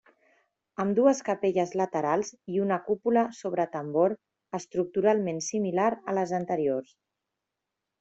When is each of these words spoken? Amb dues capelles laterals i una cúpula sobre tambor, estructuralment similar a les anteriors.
Amb 0.83 0.95
dues 0.99 1.21
capelles 1.27 1.73
laterals 1.81 2.33
i 2.55 2.63
una 2.65 2.81
cúpula 2.89 3.27
sobre 3.43 3.69
tambor, 3.77 4.19
estructuralment 4.63 5.47
similar 5.53 5.91
a 6.01 6.21
les 6.21 6.39
anteriors. 6.45 7.01